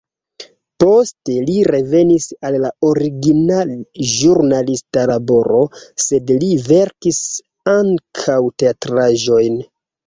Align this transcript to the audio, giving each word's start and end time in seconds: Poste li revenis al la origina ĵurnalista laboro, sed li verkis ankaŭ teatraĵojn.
Poste 0.83 1.35
li 1.49 1.57
revenis 1.67 2.25
al 2.49 2.57
la 2.63 2.71
origina 2.89 3.59
ĵurnalista 4.15 5.07
laboro, 5.13 5.63
sed 6.09 6.37
li 6.41 6.53
verkis 6.73 7.25
ankaŭ 7.81 8.45
teatraĵojn. 8.63 9.67